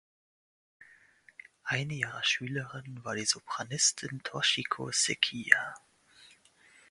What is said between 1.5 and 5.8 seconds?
Eine ihrer Schülerinnen war die Sopranistin Toshiko Sekiya.